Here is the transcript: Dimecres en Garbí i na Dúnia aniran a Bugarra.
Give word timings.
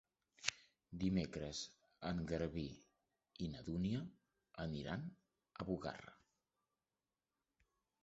Dimecres 1.03 1.59
en 2.13 2.23
Garbí 2.31 2.65
i 3.45 3.51
na 3.53 3.63
Dúnia 3.69 4.03
aniran 4.67 5.07
a 5.61 5.71
Bugarra. 5.73 6.21